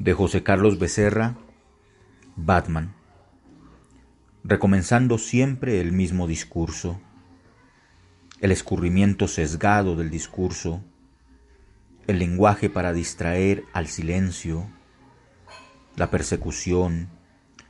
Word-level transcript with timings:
de 0.00 0.14
José 0.14 0.42
Carlos 0.42 0.78
Becerra, 0.78 1.36
Batman, 2.34 2.94
recomenzando 4.42 5.18
siempre 5.18 5.78
el 5.78 5.92
mismo 5.92 6.26
discurso, 6.26 6.98
el 8.40 8.50
escurrimiento 8.50 9.28
sesgado 9.28 9.96
del 9.96 10.08
discurso, 10.08 10.82
el 12.06 12.18
lenguaje 12.18 12.70
para 12.70 12.94
distraer 12.94 13.64
al 13.74 13.88
silencio, 13.88 14.70
la 15.96 16.10
persecución, 16.10 17.10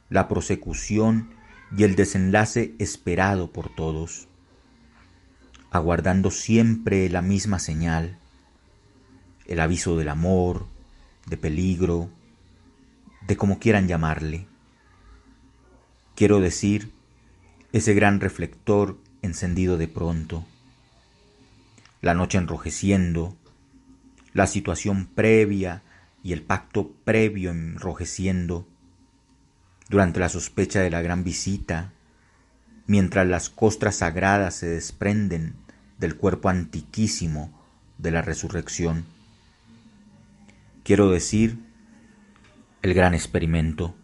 la 0.08 0.28
prosecución 0.28 1.34
y 1.76 1.82
el 1.82 1.96
desenlace 1.96 2.76
esperado 2.78 3.50
por 3.50 3.74
todos, 3.74 4.28
aguardando 5.72 6.30
siempre 6.30 7.08
la 7.08 7.22
misma 7.22 7.58
señal, 7.58 8.18
el 9.46 9.58
aviso 9.58 9.96
del 9.96 10.10
amor, 10.10 10.68
de 11.26 11.36
peligro, 11.36 12.08
de 13.30 13.36
como 13.36 13.60
quieran 13.60 13.86
llamarle. 13.86 14.48
Quiero 16.16 16.40
decir, 16.40 16.90
ese 17.72 17.94
gran 17.94 18.18
reflector 18.18 18.98
encendido 19.22 19.78
de 19.78 19.86
pronto, 19.86 20.44
la 22.02 22.12
noche 22.12 22.38
enrojeciendo, 22.38 23.36
la 24.34 24.48
situación 24.48 25.06
previa 25.06 25.80
y 26.24 26.32
el 26.32 26.42
pacto 26.42 26.90
previo 27.04 27.52
enrojeciendo, 27.52 28.66
durante 29.88 30.18
la 30.18 30.28
sospecha 30.28 30.80
de 30.80 30.90
la 30.90 31.00
gran 31.00 31.22
visita, 31.22 31.92
mientras 32.88 33.28
las 33.28 33.48
costras 33.48 33.94
sagradas 33.98 34.56
se 34.56 34.66
desprenden 34.66 35.54
del 36.00 36.16
cuerpo 36.16 36.48
antiquísimo 36.48 37.56
de 37.96 38.10
la 38.10 38.22
resurrección. 38.22 39.04
Quiero 40.82 41.10
decir, 41.10 41.69
el 42.82 42.94
gran 42.94 43.12
experimento, 43.12 43.94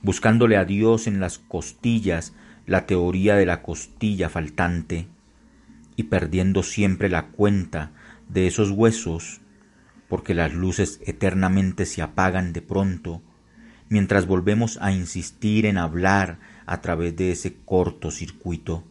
buscándole 0.00 0.56
a 0.56 0.64
Dios 0.64 1.06
en 1.06 1.20
las 1.20 1.38
costillas 1.38 2.32
la 2.66 2.86
teoría 2.86 3.36
de 3.36 3.44
la 3.44 3.62
costilla 3.62 4.30
faltante 4.30 5.08
y 5.96 6.04
perdiendo 6.04 6.62
siempre 6.62 7.10
la 7.10 7.26
cuenta 7.26 7.92
de 8.28 8.46
esos 8.46 8.70
huesos, 8.70 9.42
porque 10.08 10.32
las 10.32 10.54
luces 10.54 11.00
eternamente 11.04 11.84
se 11.84 12.00
apagan 12.00 12.54
de 12.54 12.62
pronto, 12.62 13.22
mientras 13.90 14.26
volvemos 14.26 14.78
a 14.80 14.92
insistir 14.92 15.66
en 15.66 15.76
hablar 15.76 16.38
a 16.64 16.80
través 16.80 17.14
de 17.16 17.32
ese 17.32 17.56
corto 17.64 18.10
circuito, 18.10 18.84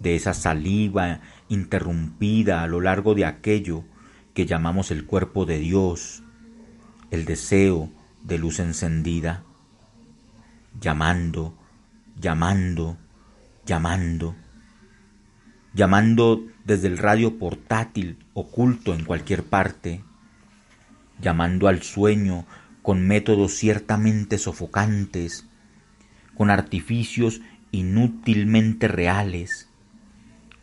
de 0.00 0.16
esa 0.16 0.32
saliva 0.32 1.20
interrumpida 1.48 2.62
a 2.62 2.66
lo 2.66 2.80
largo 2.80 3.14
de 3.14 3.26
aquello 3.26 3.84
que 4.32 4.46
llamamos 4.46 4.90
el 4.90 5.04
cuerpo 5.04 5.44
de 5.44 5.58
Dios, 5.58 6.22
el 7.10 7.24
deseo 7.24 7.90
de 8.22 8.38
luz 8.38 8.58
encendida, 8.58 9.44
llamando, 10.80 11.56
llamando, 12.20 12.96
llamando, 13.64 14.34
llamando 15.74 16.46
desde 16.64 16.88
el 16.88 16.98
radio 16.98 17.38
portátil 17.38 18.18
oculto 18.34 18.94
en 18.94 19.04
cualquier 19.04 19.44
parte, 19.44 20.02
llamando 21.20 21.68
al 21.68 21.82
sueño 21.82 22.44
con 22.82 23.06
métodos 23.06 23.54
ciertamente 23.54 24.38
sofocantes, 24.38 25.46
con 26.34 26.50
artificios 26.50 27.40
inútilmente 27.70 28.88
reales, 28.88 29.68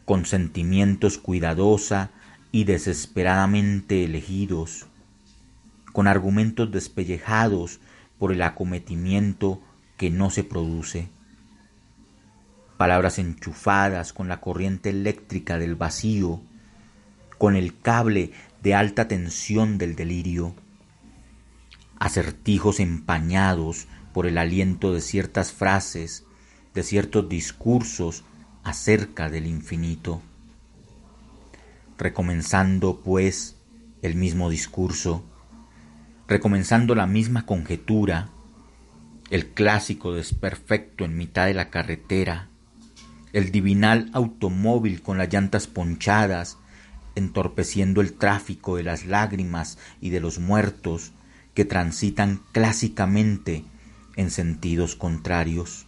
con 0.05 0.25
sentimientos 0.25 1.17
cuidadosa 1.17 2.11
y 2.51 2.63
desesperadamente 2.63 4.05
elegidos, 4.05 4.87
con 5.95 6.07
argumentos 6.07 6.69
despellejados 6.73 7.79
por 8.19 8.33
el 8.33 8.41
acometimiento 8.41 9.61
que 9.95 10.09
no 10.09 10.29
se 10.29 10.43
produce, 10.43 11.07
palabras 12.75 13.17
enchufadas 13.17 14.11
con 14.11 14.27
la 14.27 14.41
corriente 14.41 14.89
eléctrica 14.89 15.57
del 15.57 15.75
vacío, 15.75 16.41
con 17.37 17.55
el 17.55 17.79
cable 17.79 18.33
de 18.61 18.75
alta 18.75 19.07
tensión 19.07 19.77
del 19.77 19.95
delirio, 19.95 20.53
acertijos 21.97 22.81
empañados 22.81 23.87
por 24.13 24.27
el 24.27 24.37
aliento 24.37 24.93
de 24.93 24.99
ciertas 24.99 25.53
frases, 25.53 26.25
de 26.73 26.83
ciertos 26.83 27.29
discursos 27.29 28.25
acerca 28.65 29.29
del 29.29 29.47
infinito. 29.47 30.21
Recomenzando, 31.97 32.99
pues, 32.99 33.55
el 34.01 34.15
mismo 34.15 34.49
discurso, 34.49 35.23
recomenzando 36.27 36.95
la 36.95 37.05
misma 37.05 37.45
conjetura, 37.45 38.29
el 39.29 39.47
clásico 39.47 40.13
desperfecto 40.13 41.05
en 41.05 41.17
mitad 41.17 41.45
de 41.45 41.53
la 41.53 41.69
carretera, 41.69 42.49
el 43.33 43.51
divinal 43.51 44.09
automóvil 44.13 45.01
con 45.01 45.17
las 45.17 45.31
llantas 45.31 45.67
ponchadas, 45.67 46.57
entorpeciendo 47.15 48.01
el 48.01 48.13
tráfico 48.13 48.75
de 48.77 48.83
las 48.83 49.05
lágrimas 49.05 49.77
y 50.01 50.09
de 50.09 50.19
los 50.19 50.39
muertos 50.39 51.11
que 51.53 51.65
transitan 51.65 52.41
clásicamente 52.51 53.63
en 54.15 54.31
sentidos 54.31 54.95
contrarios. 54.95 55.85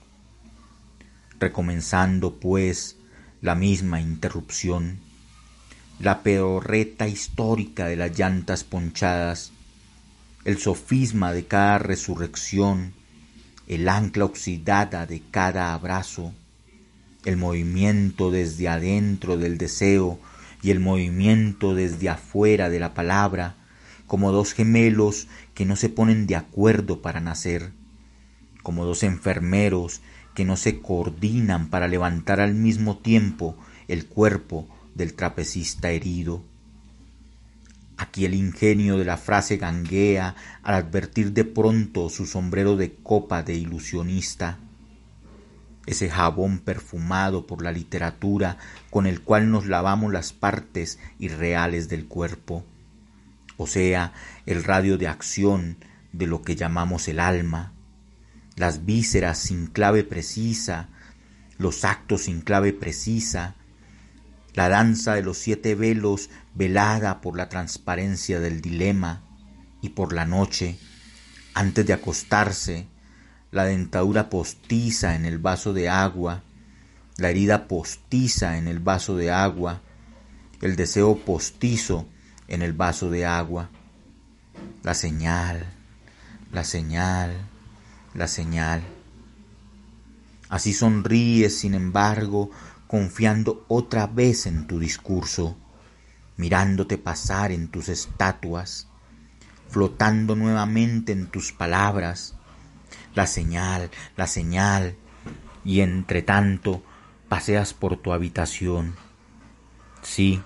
Recomenzando, 1.40 2.40
pues, 2.40 2.98
la 3.42 3.56
misma 3.56 4.02
interrupción, 4.02 5.00
la 6.00 6.24
peorreta 6.24 7.08
histórica 7.08 7.86
de 7.86 7.96
las 7.96 8.18
llantas 8.18 8.64
ponchadas, 8.64 9.52
el 10.48 10.60
sofisma 10.60 11.34
de 11.34 11.46
cada 11.46 11.78
resurrección, 11.78 12.94
el 13.68 13.90
ancla 13.90 14.24
oxidada 14.24 15.06
de 15.06 15.22
cada 15.30 15.74
abrazo, 15.74 16.32
el 17.26 17.36
movimiento 17.36 18.32
desde 18.32 18.70
adentro 18.70 19.36
del 19.36 19.58
deseo 19.58 20.22
y 20.64 20.72
el 20.72 20.80
movimiento 20.80 21.76
desde 21.76 22.08
afuera 22.08 22.70
de 22.70 22.80
la 22.80 22.94
palabra, 22.94 23.58
como 24.06 24.32
dos 24.32 24.54
gemelos 24.54 25.28
que 25.54 25.66
no 25.66 25.76
se 25.76 25.90
ponen 25.90 26.28
de 26.28 26.38
acuerdo 26.38 27.02
para 27.02 27.20
nacer, 27.20 27.74
como 28.64 28.86
dos 28.86 29.04
enfermeros 29.04 30.00
que 30.34 30.46
no 30.46 30.56
se 30.56 30.80
coordinan 30.80 31.70
para 31.70 31.90
levantar 31.90 32.40
al 32.40 32.54
mismo 32.54 33.00
tiempo 33.00 33.58
el 33.90 34.06
cuerpo 34.06 34.66
del 34.96 35.14
trapecista 35.14 35.92
herido. 35.92 36.42
Aquí 37.98 38.26
el 38.26 38.36
ingenio 38.36 38.98
de 38.98 39.06
la 39.06 39.18
frase 39.18 39.58
ganguea 39.58 40.36
al 40.62 40.76
advertir 40.76 41.34
de 41.34 41.46
pronto 41.46 42.10
su 42.10 42.28
sombrero 42.28 42.76
de 42.76 42.94
copa 42.94 43.42
de 43.42 43.56
ilusionista, 43.56 44.60
ese 45.88 46.10
jabón 46.10 46.60
perfumado 46.60 47.48
por 47.48 47.64
la 47.64 47.72
literatura 47.72 48.58
con 48.92 49.08
el 49.08 49.22
cual 49.22 49.50
nos 49.50 49.66
lavamos 49.66 50.14
las 50.14 50.34
partes 50.34 51.00
irreales 51.18 51.90
del 51.90 52.06
cuerpo, 52.06 52.64
o 53.56 53.66
sea, 53.66 54.14
el 54.46 54.64
radio 54.64 54.98
de 54.98 55.08
acción 55.08 55.78
de 56.14 56.28
lo 56.28 56.44
que 56.44 56.56
llamamos 56.56 57.08
el 57.08 57.20
alma, 57.20 57.74
las 58.56 58.86
vísceras 58.86 59.40
sin 59.40 59.68
clave 59.68 60.04
precisa, 60.04 60.90
los 61.58 61.84
actos 61.86 62.24
sin 62.24 62.42
clave 62.42 62.74
precisa, 62.74 63.56
la 64.58 64.70
danza 64.70 65.14
de 65.14 65.22
los 65.22 65.38
siete 65.38 65.76
velos 65.76 66.32
velada 66.56 67.22
por 67.22 67.38
la 67.38 67.48
transparencia 67.48 68.40
del 68.40 68.60
dilema 68.60 69.22
y 69.84 69.90
por 69.90 70.14
la 70.14 70.26
noche, 70.26 70.80
antes 71.54 71.86
de 71.86 71.94
acostarse, 71.94 72.88
la 73.52 73.66
dentadura 73.66 74.32
postiza 74.32 75.14
en 75.16 75.28
el 75.28 75.38
vaso 75.38 75.74
de 75.74 75.90
agua, 75.90 76.42
la 77.18 77.30
herida 77.30 77.68
postiza 77.68 78.58
en 78.58 78.68
el 78.68 78.80
vaso 78.80 79.16
de 79.16 79.30
agua, 79.30 79.82
el 80.62 80.76
deseo 80.76 81.20
postizo 81.20 82.08
en 82.48 82.64
el 82.64 82.74
vaso 82.74 83.12
de 83.12 83.28
agua, 83.28 83.70
la 84.82 84.96
señal, 84.96 85.68
la 86.52 86.64
señal, 86.64 87.38
la 88.16 88.28
señal. 88.28 88.82
Así 90.50 90.74
sonríes, 90.74 91.60
sin 91.60 91.76
embargo, 91.76 92.50
confiando 92.88 93.66
otra 93.68 94.08
vez 94.08 94.46
en 94.46 94.66
tu 94.66 94.80
discurso, 94.80 95.58
mirándote 96.38 96.98
pasar 96.98 97.52
en 97.52 97.68
tus 97.68 97.90
estatuas, 97.90 98.88
flotando 99.70 100.36
nuevamente 100.36 101.12
en 101.12 101.28
tus 101.28 101.52
palabras, 101.52 102.36
la 103.14 103.28
señal, 103.28 103.90
la 104.16 104.28
señal, 104.28 104.96
y 105.66 105.82
entre 105.82 106.22
tanto 106.22 106.82
paseas 107.28 107.74
por 107.74 107.98
tu 107.98 108.14
habitación. 108.14 108.96
Sí, 110.02 110.42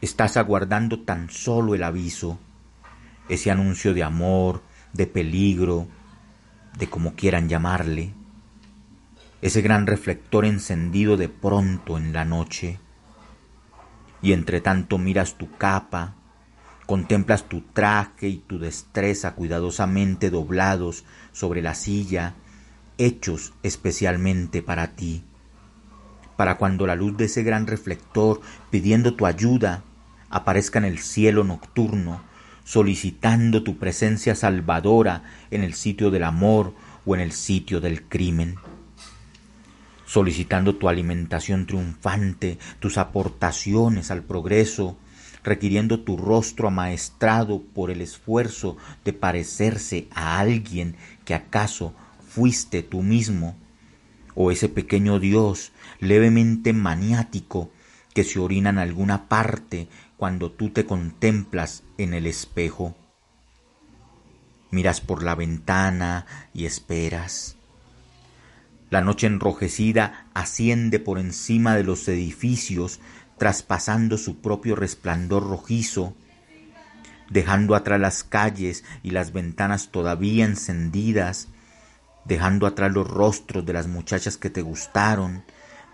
estás 0.00 0.36
aguardando 0.36 1.00
tan 1.00 1.30
solo 1.30 1.74
el 1.74 1.82
aviso, 1.82 2.38
ese 3.28 3.50
anuncio 3.50 3.92
de 3.92 4.04
amor, 4.04 4.62
de 4.92 5.06
peligro, 5.06 5.88
de 6.78 6.88
como 6.88 7.14
quieran 7.14 7.48
llamarle, 7.48 8.14
ese 9.42 9.62
gran 9.62 9.86
reflector 9.86 10.44
encendido 10.44 11.16
de 11.16 11.28
pronto 11.28 11.96
en 11.96 12.12
la 12.12 12.24
noche, 12.24 12.78
y 14.22 14.32
entre 14.32 14.60
tanto 14.60 14.98
miras 14.98 15.38
tu 15.38 15.50
capa, 15.56 16.14
Contemplas 16.90 17.44
tu 17.44 17.60
traje 17.60 18.26
y 18.26 18.38
tu 18.38 18.58
destreza 18.58 19.36
cuidadosamente 19.36 20.28
doblados 20.28 21.04
sobre 21.30 21.62
la 21.62 21.76
silla, 21.76 22.34
hechos 22.98 23.52
especialmente 23.62 24.60
para 24.60 24.96
ti. 24.96 25.22
Para 26.36 26.58
cuando 26.58 26.88
la 26.88 26.96
luz 26.96 27.16
de 27.16 27.26
ese 27.26 27.44
gran 27.44 27.68
reflector, 27.68 28.40
pidiendo 28.70 29.14
tu 29.14 29.26
ayuda, 29.26 29.84
aparezca 30.30 30.80
en 30.80 30.84
el 30.84 30.98
cielo 30.98 31.44
nocturno, 31.44 32.22
solicitando 32.64 33.62
tu 33.62 33.78
presencia 33.78 34.34
salvadora 34.34 35.22
en 35.52 35.62
el 35.62 35.74
sitio 35.74 36.10
del 36.10 36.24
amor 36.24 36.74
o 37.06 37.14
en 37.14 37.20
el 37.20 37.30
sitio 37.30 37.80
del 37.80 38.02
crimen 38.02 38.56
solicitando 40.10 40.74
tu 40.74 40.88
alimentación 40.88 41.66
triunfante, 41.66 42.58
tus 42.80 42.98
aportaciones 42.98 44.10
al 44.10 44.24
progreso, 44.24 44.98
requiriendo 45.44 46.00
tu 46.00 46.16
rostro 46.16 46.66
amaestrado 46.66 47.62
por 47.62 47.92
el 47.92 48.00
esfuerzo 48.00 48.76
de 49.04 49.12
parecerse 49.12 50.08
a 50.12 50.40
alguien 50.40 50.96
que 51.24 51.32
acaso 51.32 51.94
fuiste 52.28 52.82
tú 52.82 53.04
mismo, 53.04 53.56
o 54.34 54.50
ese 54.50 54.68
pequeño 54.68 55.20
Dios 55.20 55.70
levemente 56.00 56.72
maniático 56.72 57.70
que 58.12 58.24
se 58.24 58.40
orina 58.40 58.70
en 58.70 58.78
alguna 58.78 59.28
parte 59.28 59.86
cuando 60.16 60.50
tú 60.50 60.70
te 60.70 60.86
contemplas 60.86 61.84
en 61.98 62.14
el 62.14 62.26
espejo. 62.26 62.96
Miras 64.72 65.00
por 65.00 65.22
la 65.22 65.36
ventana 65.36 66.26
y 66.52 66.64
esperas. 66.64 67.59
La 68.90 69.00
noche 69.00 69.28
enrojecida 69.28 70.26
asciende 70.34 70.98
por 70.98 71.20
encima 71.20 71.76
de 71.76 71.84
los 71.84 72.08
edificios 72.08 73.00
traspasando 73.38 74.18
su 74.18 74.40
propio 74.40 74.74
resplandor 74.74 75.48
rojizo, 75.48 76.14
dejando 77.30 77.76
atrás 77.76 78.00
las 78.00 78.24
calles 78.24 78.84
y 79.04 79.12
las 79.12 79.32
ventanas 79.32 79.90
todavía 79.92 80.44
encendidas, 80.44 81.48
dejando 82.24 82.66
atrás 82.66 82.92
los 82.92 83.08
rostros 83.08 83.64
de 83.64 83.72
las 83.72 83.86
muchachas 83.86 84.36
que 84.36 84.50
te 84.50 84.60
gustaron, 84.60 85.44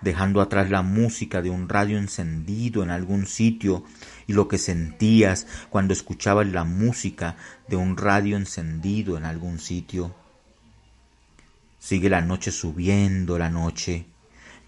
dejando 0.01 0.41
atrás 0.41 0.71
la 0.71 0.81
música 0.81 1.43
de 1.43 1.51
un 1.51 1.69
radio 1.69 1.99
encendido 1.99 2.83
en 2.83 2.91
algún 2.91 3.27
sitio 3.27 3.85
y 4.27 4.33
lo 4.33 4.49
que 4.49 4.57
sentías 4.57 5.47
cuando 5.69 5.93
escuchabas 5.93 6.47
la 6.47 6.65
música 6.65 7.37
de 7.69 7.77
un 7.77 7.97
radio 7.99 8.39
encendido 8.39 9.19
en 9.19 9.25
algún 9.25 9.59
sitio. 9.59 10.26
Sigue 11.87 12.11
la 12.11 12.21
noche 12.21 12.51
subiendo 12.51 13.39
la 13.39 13.49
noche, 13.49 14.07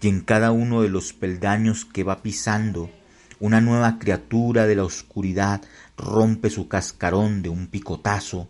y 0.01 0.07
en 0.07 0.21
cada 0.21 0.53
uno 0.53 0.83
de 0.83 0.87
los 0.87 1.11
peldaños 1.11 1.83
que 1.83 2.05
va 2.05 2.23
pisando, 2.23 2.89
una 3.41 3.59
nueva 3.59 3.99
criatura 3.99 4.67
de 4.67 4.77
la 4.77 4.85
oscuridad 4.85 5.61
rompe 5.97 6.49
su 6.49 6.69
cascarón 6.69 7.41
de 7.41 7.49
un 7.49 7.67
picotazo, 7.67 8.47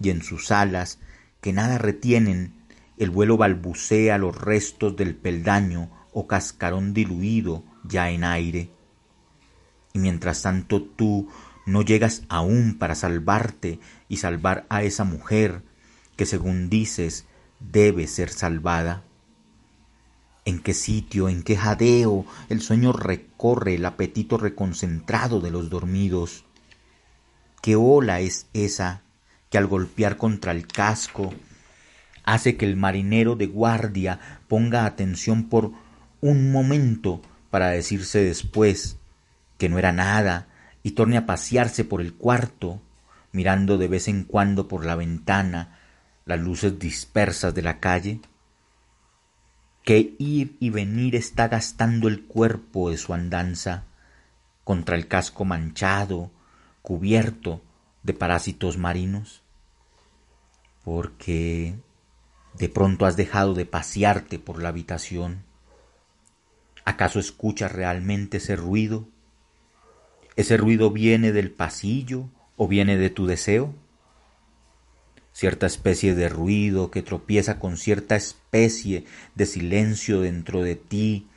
y 0.00 0.08
en 0.08 0.22
sus 0.22 0.50
alas, 0.50 1.00
que 1.42 1.52
nada 1.52 1.76
retienen, 1.76 2.54
el 2.96 3.10
vuelo 3.10 3.36
balbucea 3.36 4.16
los 4.16 4.40
restos 4.40 4.96
del 4.96 5.14
peldaño 5.14 5.90
o 6.14 6.26
cascarón 6.26 6.94
diluido 6.94 7.62
ya 7.84 8.08
en 8.08 8.24
aire. 8.24 8.70
Y 9.92 9.98
mientras 9.98 10.40
tanto 10.40 10.80
tú 10.82 11.28
no 11.66 11.82
llegas 11.82 12.22
aún 12.30 12.78
para 12.78 12.94
salvarte 12.94 13.80
y 14.08 14.16
salvar 14.16 14.64
a 14.70 14.82
esa 14.82 15.04
mujer 15.04 15.60
que 16.16 16.24
según 16.24 16.70
dices 16.70 17.26
debe 17.60 18.06
ser 18.06 18.30
salvada 18.30 19.02
en 20.44 20.60
qué 20.60 20.72
sitio, 20.72 21.28
en 21.28 21.42
qué 21.42 21.56
jadeo 21.56 22.24
el 22.48 22.62
sueño 22.62 22.92
recorre 22.92 23.74
el 23.74 23.84
apetito 23.84 24.38
reconcentrado 24.38 25.40
de 25.40 25.50
los 25.50 25.68
dormidos. 25.68 26.44
¿Qué 27.60 27.76
ola 27.76 28.20
es 28.20 28.46
esa 28.54 29.02
que 29.50 29.58
al 29.58 29.66
golpear 29.66 30.16
contra 30.16 30.52
el 30.52 30.66
casco 30.66 31.34
hace 32.24 32.56
que 32.56 32.64
el 32.64 32.76
marinero 32.76 33.36
de 33.36 33.46
guardia 33.46 34.40
ponga 34.48 34.86
atención 34.86 35.48
por 35.48 35.72
un 36.20 36.50
momento 36.50 37.20
para 37.50 37.68
decirse 37.68 38.22
después 38.22 38.96
que 39.58 39.68
no 39.68 39.78
era 39.78 39.92
nada 39.92 40.48
y 40.82 40.92
torne 40.92 41.16
a 41.16 41.26
pasearse 41.26 41.84
por 41.84 42.00
el 42.00 42.14
cuarto, 42.14 42.80
mirando 43.32 43.76
de 43.76 43.88
vez 43.88 44.08
en 44.08 44.24
cuando 44.24 44.68
por 44.68 44.86
la 44.86 44.94
ventana 44.94 45.77
las 46.28 46.38
luces 46.38 46.78
dispersas 46.78 47.52
de 47.54 47.62
la 47.62 47.80
calle? 47.80 48.20
que 49.88 50.14
ir 50.18 50.54
y 50.60 50.68
venir 50.68 51.16
está 51.16 51.48
gastando 51.48 52.08
el 52.08 52.26
cuerpo 52.26 52.90
de 52.90 52.98
su 52.98 53.14
andanza 53.14 53.84
contra 54.62 54.96
el 54.96 55.08
casco 55.08 55.46
manchado, 55.46 56.30
cubierto 56.82 57.62
de 58.02 58.12
parásitos 58.12 58.76
marinos? 58.76 59.40
Porque 60.84 61.74
de 62.58 62.68
pronto 62.68 63.06
has 63.06 63.16
dejado 63.16 63.54
de 63.54 63.64
pasearte 63.64 64.38
por 64.38 64.62
la 64.62 64.68
habitación. 64.68 65.42
¿Acaso 66.84 67.18
escuchas 67.18 67.72
realmente 67.72 68.36
ese 68.36 68.56
ruido? 68.56 69.08
¿Ese 70.36 70.58
ruido 70.58 70.90
viene 70.90 71.32
del 71.32 71.50
pasillo 71.50 72.28
o 72.58 72.68
viene 72.68 72.98
de 72.98 73.08
tu 73.08 73.24
deseo? 73.24 73.74
Cierta 75.38 75.66
especie 75.66 76.16
de 76.16 76.28
ruido 76.28 76.90
que 76.90 77.00
tropieza 77.00 77.60
con 77.60 77.76
cierta 77.76 78.16
especie 78.16 79.04
de 79.36 79.46
silencio 79.46 80.20
dentro 80.20 80.64
de 80.64 80.74
ti, 80.74 81.28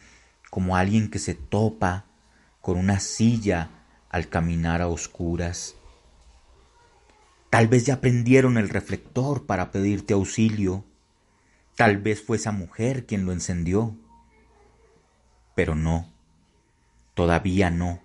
como 0.50 0.75
alguien 0.75 1.12
que 1.12 1.19
se 1.19 1.36
topa 1.36 2.06
con 2.62 2.80
una 2.80 3.00
silla 3.00 3.69
al 4.09 4.27
caminar 4.27 4.81
a 4.81 4.88
oscuras. 4.88 5.75
Tal 7.51 7.68
vez 7.68 7.86
ya 7.86 8.01
prendieron 8.01 8.57
el 8.57 8.69
reflector 8.69 9.45
para 9.45 9.69
pedirte 9.69 10.15
auxilio, 10.15 10.83
tal 11.75 12.00
vez 12.00 12.24
fue 12.24 12.38
esa 12.38 12.51
mujer 12.51 13.06
quien 13.06 13.27
lo 13.27 13.33
encendió, 13.33 13.95
pero 15.53 15.75
no, 15.75 16.09
todavía 17.13 17.69
no. 17.69 18.00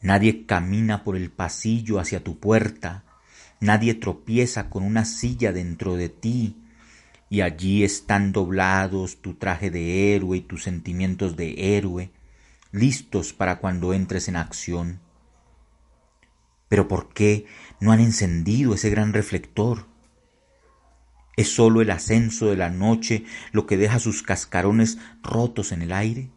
Nadie 0.00 0.44
camina 0.44 1.04
por 1.04 1.16
el 1.16 1.30
pasillo 1.30 2.00
hacia 2.00 2.24
tu 2.24 2.40
puerta, 2.40 3.04
Nadie 3.60 3.94
tropieza 3.94 4.70
con 4.70 4.84
una 4.84 5.04
silla 5.04 5.52
dentro 5.52 5.96
de 5.96 6.08
ti, 6.08 6.56
y 7.28 7.40
allí 7.40 7.84
están 7.84 8.32
doblados 8.32 9.20
tu 9.20 9.34
traje 9.34 9.70
de 9.70 10.14
héroe 10.14 10.38
y 10.38 10.40
tus 10.40 10.62
sentimientos 10.62 11.36
de 11.36 11.76
héroe, 11.76 12.10
listos 12.70 13.32
para 13.32 13.58
cuando 13.58 13.92
entres 13.94 14.28
en 14.28 14.36
acción. 14.36 15.00
Pero 16.68 16.86
¿por 16.86 17.12
qué 17.12 17.46
no 17.80 17.92
han 17.92 18.00
encendido 18.00 18.74
ese 18.74 18.90
gran 18.90 19.12
reflector? 19.12 19.86
¿Es 21.36 21.54
sólo 21.54 21.82
el 21.82 21.90
ascenso 21.90 22.46
de 22.46 22.56
la 22.56 22.68
noche 22.68 23.24
lo 23.52 23.66
que 23.66 23.76
deja 23.76 23.98
sus 23.98 24.22
cascarones 24.22 24.98
rotos 25.22 25.72
en 25.72 25.82
el 25.82 25.92
aire? 25.92 26.30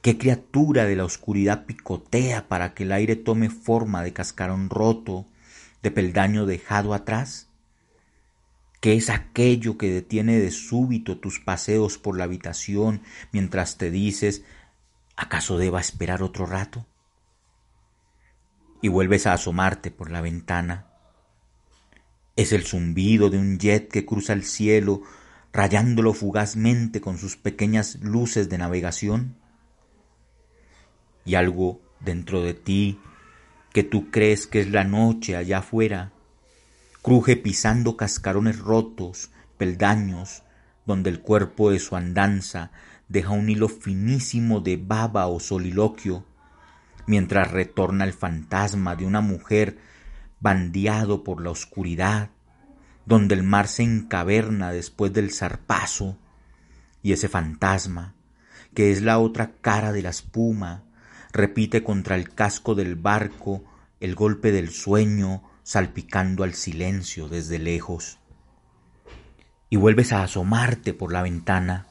¿Qué 0.00 0.18
criatura 0.18 0.84
de 0.84 0.96
la 0.96 1.04
oscuridad 1.04 1.64
picotea 1.66 2.48
para 2.48 2.74
que 2.74 2.82
el 2.82 2.92
aire 2.92 3.16
tome 3.16 3.50
forma 3.50 4.02
de 4.02 4.12
cascarón 4.12 4.68
roto 4.68 5.26
de 5.82 5.90
peldaño 5.90 6.46
dejado 6.46 6.94
atrás? 6.94 7.48
¿Qué 8.80 8.94
es 8.94 9.10
aquello 9.10 9.78
que 9.78 9.92
detiene 9.92 10.38
de 10.38 10.50
súbito 10.50 11.18
tus 11.18 11.38
paseos 11.38 11.98
por 11.98 12.18
la 12.18 12.24
habitación 12.24 13.02
mientras 13.30 13.78
te 13.78 13.90
dices, 13.90 14.44
¿acaso 15.16 15.58
deba 15.58 15.80
esperar 15.80 16.22
otro 16.22 16.46
rato? 16.46 16.84
Y 18.80 18.88
vuelves 18.88 19.26
a 19.26 19.34
asomarte 19.34 19.92
por 19.92 20.10
la 20.10 20.20
ventana. 20.20 20.88
Es 22.34 22.52
el 22.52 22.64
zumbido 22.64 23.30
de 23.30 23.38
un 23.38 23.58
jet 23.58 23.88
que 23.88 24.04
cruza 24.04 24.32
el 24.32 24.42
cielo, 24.42 25.02
rayándolo 25.52 26.12
fugazmente 26.12 27.00
con 27.00 27.18
sus 27.18 27.36
pequeñas 27.36 28.00
luces 28.00 28.48
de 28.48 28.58
navegación. 28.58 29.36
Y 31.24 31.36
algo 31.36 31.80
dentro 32.00 32.42
de 32.42 32.54
ti 32.54 32.98
que 33.72 33.82
tú 33.82 34.10
crees 34.10 34.46
que 34.46 34.60
es 34.60 34.70
la 34.70 34.84
noche 34.84 35.36
allá 35.36 35.58
afuera, 35.58 36.12
cruje 37.02 37.36
pisando 37.36 37.96
cascarones 37.96 38.58
rotos, 38.58 39.30
peldaños, 39.56 40.42
donde 40.86 41.10
el 41.10 41.20
cuerpo 41.20 41.70
de 41.70 41.78
su 41.78 41.96
andanza 41.96 42.70
deja 43.08 43.30
un 43.30 43.48
hilo 43.48 43.68
finísimo 43.68 44.60
de 44.60 44.76
baba 44.76 45.26
o 45.26 45.40
soliloquio, 45.40 46.24
mientras 47.06 47.50
retorna 47.50 48.04
el 48.04 48.12
fantasma 48.12 48.94
de 48.96 49.06
una 49.06 49.20
mujer 49.20 49.78
bandeado 50.40 51.24
por 51.24 51.42
la 51.42 51.50
oscuridad, 51.50 52.30
donde 53.06 53.34
el 53.34 53.42
mar 53.42 53.68
se 53.68 53.82
encaverna 53.82 54.70
después 54.72 55.12
del 55.12 55.32
zarpazo, 55.32 56.18
y 57.02 57.12
ese 57.12 57.28
fantasma, 57.28 58.14
que 58.74 58.92
es 58.92 59.02
la 59.02 59.18
otra 59.18 59.52
cara 59.60 59.92
de 59.92 60.02
la 60.02 60.10
espuma, 60.10 60.84
repite 61.32 61.82
contra 61.82 62.14
el 62.16 62.32
casco 62.32 62.74
del 62.74 62.94
barco 62.94 63.64
el 64.00 64.14
golpe 64.16 64.50
del 64.50 64.70
sueño 64.70 65.44
salpicando 65.62 66.42
al 66.42 66.54
silencio 66.54 67.28
desde 67.28 67.60
lejos. 67.60 68.18
Y 69.70 69.76
vuelves 69.76 70.12
a 70.12 70.24
asomarte 70.24 70.92
por 70.92 71.12
la 71.12 71.22
ventana. 71.22 71.86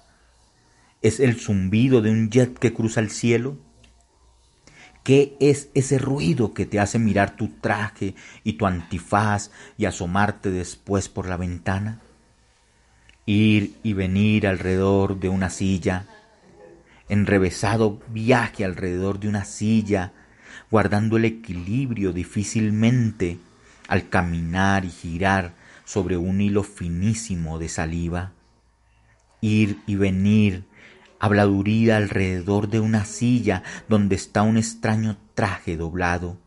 ¿Es 1.01 1.19
el 1.19 1.39
zumbido 1.39 2.01
de 2.01 2.11
un 2.11 2.29
jet 2.29 2.57
que 2.59 2.73
cruza 2.73 2.99
el 2.99 3.09
cielo? 3.09 3.57
¿Qué 5.03 5.35
es 5.39 5.69
ese 5.73 5.97
ruido 5.97 6.53
que 6.53 6.65
te 6.65 6.79
hace 6.79 6.99
mirar 6.99 7.35
tu 7.35 7.47
traje 7.47 8.13
y 8.43 8.53
tu 8.53 8.67
antifaz 8.67 9.49
y 9.77 9.85
asomarte 9.85 10.51
después 10.51 11.09
por 11.09 11.27
la 11.27 11.37
ventana? 11.37 12.01
Ir 13.25 13.77
y 13.83 13.93
venir 13.93 14.45
alrededor 14.45 15.19
de 15.19 15.29
una 15.29 15.49
silla, 15.49 16.07
enrevesado 17.11 17.99
viaje 18.07 18.63
alrededor 18.63 19.19
de 19.19 19.27
una 19.27 19.43
silla, 19.43 20.13
guardando 20.71 21.17
el 21.17 21.25
equilibrio 21.25 22.13
difícilmente 22.13 23.37
al 23.89 24.07
caminar 24.07 24.85
y 24.85 24.91
girar 24.91 25.53
sobre 25.83 26.15
un 26.15 26.39
hilo 26.39 26.63
finísimo 26.63 27.59
de 27.59 27.67
saliva. 27.67 28.31
Ir 29.41 29.79
y 29.87 29.95
venir, 29.95 30.63
habladuría 31.19 31.97
alrededor 31.97 32.69
de 32.69 32.79
una 32.79 33.03
silla 33.03 33.61
donde 33.89 34.15
está 34.15 34.43
un 34.43 34.55
extraño 34.55 35.17
traje 35.35 35.75
doblado. 35.75 36.37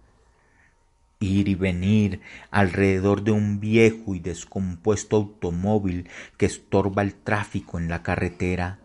Ir 1.21 1.49
y 1.49 1.57
venir 1.57 2.23
alrededor 2.51 3.23
de 3.23 3.33
un 3.33 3.61
viejo 3.61 4.15
y 4.15 4.19
descompuesto 4.19 5.17
automóvil 5.17 6.09
que 6.39 6.47
estorba 6.47 7.03
el 7.03 7.13
tráfico 7.13 7.79
en 7.79 7.89
la 7.89 8.03
carretera 8.03 8.79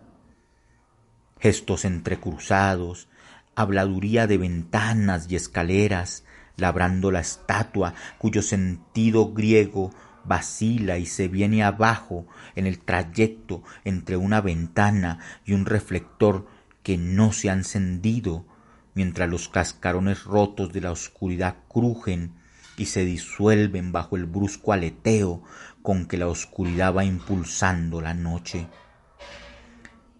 gestos 1.39 1.85
entrecruzados, 1.85 3.07
habladuría 3.55 4.27
de 4.27 4.37
ventanas 4.37 5.27
y 5.29 5.35
escaleras, 5.35 6.23
labrando 6.57 7.11
la 7.11 7.21
estatua 7.21 7.93
cuyo 8.17 8.41
sentido 8.41 9.33
griego 9.33 9.91
vacila 10.25 10.97
y 10.97 11.05
se 11.05 11.27
viene 11.27 11.63
abajo 11.63 12.27
en 12.55 12.67
el 12.67 12.79
trayecto 12.79 13.63
entre 13.85 14.17
una 14.17 14.41
ventana 14.41 15.19
y 15.45 15.53
un 15.53 15.65
reflector 15.65 16.47
que 16.83 16.97
no 16.97 17.31
se 17.31 17.49
ha 17.49 17.53
encendido, 17.53 18.45
mientras 18.93 19.29
los 19.29 19.49
cascarones 19.49 20.23
rotos 20.25 20.73
de 20.73 20.81
la 20.81 20.91
oscuridad 20.91 21.55
crujen 21.67 22.33
y 22.77 22.85
se 22.85 23.05
disuelven 23.05 23.91
bajo 23.91 24.15
el 24.15 24.25
brusco 24.25 24.73
aleteo 24.73 25.43
con 25.81 26.05
que 26.05 26.17
la 26.17 26.27
oscuridad 26.27 26.93
va 26.95 27.03
impulsando 27.03 28.01
la 28.01 28.13
noche 28.13 28.67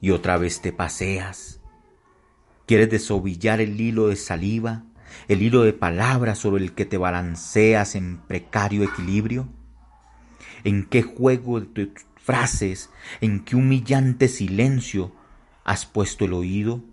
y 0.01 0.11
otra 0.11 0.37
vez 0.37 0.61
te 0.61 0.71
paseas. 0.71 1.59
¿Quieres 2.65 2.89
desovillar 2.89 3.61
el 3.61 3.79
hilo 3.81 4.07
de 4.07 4.15
saliva, 4.15 4.83
el 5.27 5.41
hilo 5.41 5.63
de 5.63 5.73
palabras 5.73 6.37
sobre 6.37 6.63
el 6.63 6.73
que 6.73 6.85
te 6.85 6.97
balanceas 6.97 7.95
en 7.95 8.19
precario 8.19 8.83
equilibrio? 8.83 9.49
¿En 10.63 10.85
qué 10.85 11.01
juego 11.01 11.59
de 11.59 11.65
tus 11.67 12.05
frases, 12.15 12.89
en 13.21 13.43
qué 13.43 13.55
humillante 13.55 14.27
silencio 14.27 15.11
has 15.63 15.85
puesto 15.85 16.25
el 16.25 16.33
oído? 16.33 16.83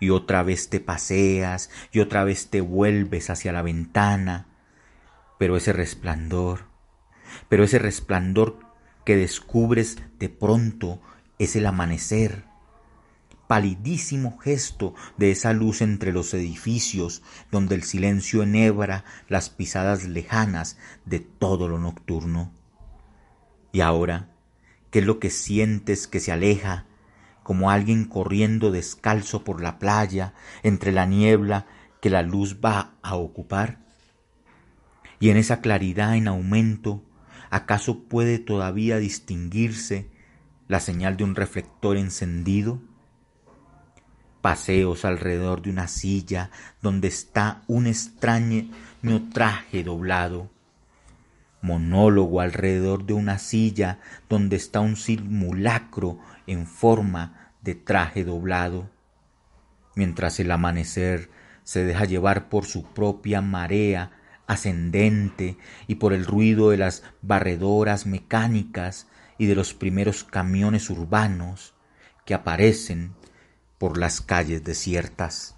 Y 0.00 0.10
otra 0.10 0.42
vez 0.42 0.68
te 0.68 0.80
paseas 0.80 1.70
y 1.92 2.00
otra 2.00 2.24
vez 2.24 2.50
te 2.50 2.60
vuelves 2.60 3.30
hacia 3.30 3.52
la 3.52 3.62
ventana, 3.62 4.48
pero 5.38 5.56
ese 5.56 5.72
resplandor, 5.72 6.64
pero 7.48 7.64
ese 7.64 7.78
resplandor 7.78 8.58
que 9.04 9.16
descubres 9.16 9.96
de 10.18 10.28
pronto 10.28 11.00
es 11.38 11.56
el 11.56 11.66
amanecer, 11.66 12.44
palidísimo 13.46 14.38
gesto 14.38 14.94
de 15.16 15.30
esa 15.30 15.52
luz 15.52 15.80
entre 15.80 16.12
los 16.12 16.34
edificios 16.34 17.22
donde 17.50 17.74
el 17.74 17.82
silencio 17.82 18.42
enhebra 18.42 19.04
las 19.28 19.50
pisadas 19.50 20.04
lejanas 20.04 20.78
de 21.04 21.20
todo 21.20 21.68
lo 21.68 21.78
nocturno. 21.78 22.52
Y 23.72 23.80
ahora, 23.80 24.30
¿qué 24.90 25.00
es 25.00 25.06
lo 25.06 25.18
que 25.20 25.30
sientes 25.30 26.06
que 26.06 26.20
se 26.20 26.32
aleja, 26.32 26.86
como 27.42 27.70
alguien 27.70 28.06
corriendo 28.06 28.72
descalzo 28.72 29.44
por 29.44 29.62
la 29.62 29.78
playa 29.78 30.34
entre 30.62 30.90
la 30.90 31.06
niebla 31.06 31.66
que 32.00 32.10
la 32.10 32.22
luz 32.22 32.58
va 32.64 32.94
a 33.02 33.14
ocupar? 33.14 33.78
Y 35.20 35.30
en 35.30 35.36
esa 35.36 35.60
claridad 35.60 36.16
en 36.16 36.28
aumento, 36.28 37.02
¿acaso 37.50 38.04
puede 38.04 38.38
todavía 38.38 38.98
distinguirse 38.98 40.10
la 40.68 40.80
señal 40.80 41.16
de 41.16 41.24
un 41.24 41.34
reflector 41.34 41.96
encendido, 41.96 42.80
paseos 44.40 45.04
alrededor 45.04 45.62
de 45.62 45.70
una 45.70 45.88
silla 45.88 46.50
donde 46.82 47.08
está 47.08 47.62
un 47.66 47.86
extraño 47.86 48.70
traje 49.32 49.82
doblado, 49.82 50.50
monólogo 51.62 52.40
alrededor 52.40 53.06
de 53.06 53.14
una 53.14 53.38
silla 53.38 53.98
donde 54.28 54.56
está 54.56 54.80
un 54.80 54.96
simulacro 54.96 56.18
en 56.46 56.66
forma 56.66 57.52
de 57.62 57.74
traje 57.74 58.24
doblado, 58.24 58.90
mientras 59.94 60.38
el 60.38 60.50
amanecer 60.50 61.30
se 61.64 61.84
deja 61.84 62.04
llevar 62.04 62.48
por 62.48 62.64
su 62.64 62.84
propia 62.84 63.40
marea 63.42 64.12
ascendente 64.46 65.58
y 65.88 65.96
por 65.96 66.12
el 66.12 66.24
ruido 66.24 66.70
de 66.70 66.76
las 66.76 67.02
barredoras 67.22 68.06
mecánicas 68.06 69.08
y 69.38 69.46
de 69.46 69.54
los 69.54 69.74
primeros 69.74 70.24
camiones 70.24 70.90
urbanos 70.90 71.74
que 72.24 72.34
aparecen 72.34 73.14
por 73.78 73.98
las 73.98 74.20
calles 74.20 74.64
desiertas. 74.64 75.55